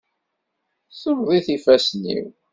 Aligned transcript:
Semmeḍit 0.91 1.47
yifassen-iw. 1.51 2.25